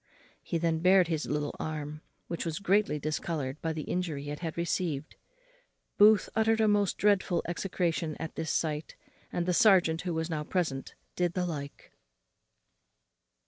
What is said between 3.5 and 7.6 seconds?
by the injury it had received. Booth uttered a most dreadful